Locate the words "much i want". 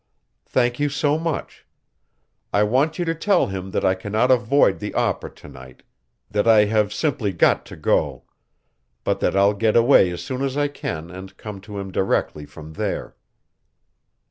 1.19-2.97